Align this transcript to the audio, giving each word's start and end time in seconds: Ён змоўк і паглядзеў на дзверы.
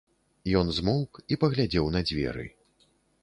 Ён 0.59 0.71
змоўк 0.77 1.19
і 1.35 1.37
паглядзеў 1.45 1.91
на 1.97 2.01
дзверы. 2.13 2.45